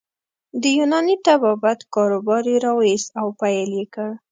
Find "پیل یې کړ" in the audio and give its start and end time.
3.39-4.09